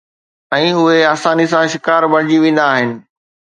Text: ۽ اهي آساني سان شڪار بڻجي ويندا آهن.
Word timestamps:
۽ 0.55 0.63
اهي 0.69 1.03
آساني 1.11 1.45
سان 1.53 1.71
شڪار 1.77 2.11
بڻجي 2.17 2.43
ويندا 2.47 2.69
آهن. 2.75 3.01